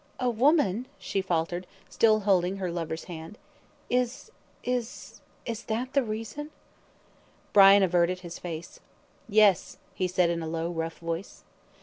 [0.19, 3.37] "A woman!" she faltered, still holding her lover's hand.
[3.87, 4.31] "Is
[4.63, 6.49] is is that the reason?"
[7.53, 8.79] Brian averted his face.
[9.29, 11.43] "Yes!" he said, in a low, rough voice.